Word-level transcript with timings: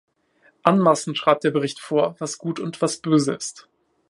Anmaßend 0.63 1.15
schreibt 1.15 1.43
der 1.43 1.51
Bericht 1.51 1.79
vor, 1.79 2.15
was 2.17 2.39
gut 2.39 2.59
und 2.59 2.81
was 2.81 2.97
böse 3.01 3.35
ist. 3.35 3.69